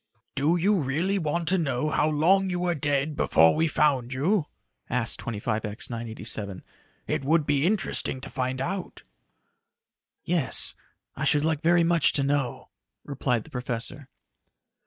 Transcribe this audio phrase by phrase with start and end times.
[0.33, 4.47] "Do you really want to know how long you were dead before we found you?"
[4.89, 6.63] asked 25X 987.
[7.05, 9.03] "It would be interesting to find out."
[10.23, 10.73] "Yes,
[11.15, 12.69] I should like very much to know,"
[13.03, 14.09] replied the professor.